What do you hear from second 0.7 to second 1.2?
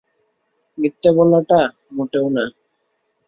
মিথ্যা